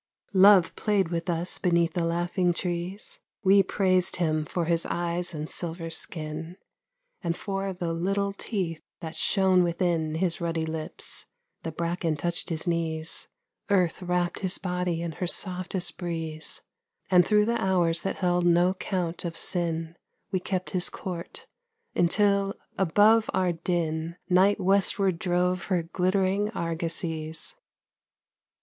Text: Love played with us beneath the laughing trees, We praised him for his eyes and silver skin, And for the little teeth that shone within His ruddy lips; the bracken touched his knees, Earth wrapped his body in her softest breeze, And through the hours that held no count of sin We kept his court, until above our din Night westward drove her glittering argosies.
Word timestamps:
Love 0.33 0.75
played 0.75 1.09
with 1.09 1.29
us 1.29 1.59
beneath 1.59 1.93
the 1.93 2.03
laughing 2.03 2.53
trees, 2.53 3.19
We 3.43 3.61
praised 3.61 4.15
him 4.15 4.45
for 4.45 4.65
his 4.65 4.83
eyes 4.87 5.31
and 5.35 5.47
silver 5.47 5.91
skin, 5.91 6.57
And 7.23 7.37
for 7.37 7.71
the 7.71 7.93
little 7.93 8.33
teeth 8.33 8.81
that 9.01 9.15
shone 9.15 9.61
within 9.61 10.15
His 10.15 10.41
ruddy 10.41 10.65
lips; 10.65 11.27
the 11.61 11.71
bracken 11.71 12.15
touched 12.17 12.49
his 12.49 12.65
knees, 12.65 13.27
Earth 13.69 14.01
wrapped 14.01 14.39
his 14.39 14.57
body 14.57 15.03
in 15.03 15.11
her 15.11 15.27
softest 15.27 15.99
breeze, 15.99 16.63
And 17.11 17.23
through 17.23 17.45
the 17.45 17.61
hours 17.63 18.01
that 18.01 18.15
held 18.15 18.43
no 18.43 18.73
count 18.73 19.23
of 19.23 19.37
sin 19.37 19.95
We 20.31 20.39
kept 20.39 20.71
his 20.71 20.89
court, 20.89 21.45
until 21.93 22.55
above 22.75 23.29
our 23.35 23.51
din 23.53 24.15
Night 24.27 24.59
westward 24.59 25.19
drove 25.19 25.65
her 25.65 25.83
glittering 25.83 26.49
argosies. 26.55 27.53